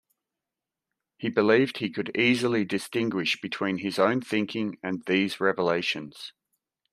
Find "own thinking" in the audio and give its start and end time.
3.99-4.79